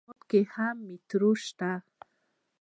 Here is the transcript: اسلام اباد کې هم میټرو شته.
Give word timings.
اسلام 0.03 0.11
اباد 0.11 0.21
کې 0.29 0.41
هم 0.53 0.75
میټرو 0.87 1.31
شته. 1.45 1.71